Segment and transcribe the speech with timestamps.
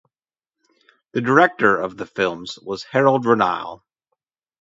[1.13, 3.81] The director of the films was Harald Reinl.